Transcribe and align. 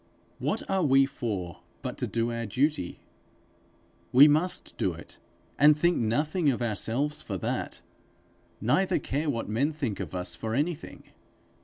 What 0.39 0.67
are 0.67 0.81
we 0.83 1.05
for 1.05 1.59
but 1.83 1.95
to 1.99 2.07
do 2.07 2.31
our 2.31 2.47
duty? 2.47 3.01
We 4.11 4.27
must 4.27 4.75
do 4.79 4.93
it, 4.93 5.19
and 5.59 5.77
think 5.77 5.97
nothing 5.99 6.49
of 6.49 6.59
ourselves 6.59 7.21
for 7.21 7.37
that, 7.37 7.81
neither 8.59 8.97
care 8.97 9.29
what 9.29 9.47
men 9.47 9.71
think 9.71 9.99
of 9.99 10.15
us 10.15 10.33
for 10.33 10.55
anything. 10.55 11.03